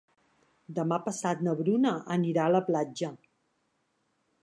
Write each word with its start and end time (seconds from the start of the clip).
Demà 0.77 0.97
passat 1.09 1.45
na 1.49 1.55
Bruna 1.61 1.93
anirà 2.17 2.49
a 2.49 2.55
la 2.57 2.65
platja. 2.71 3.15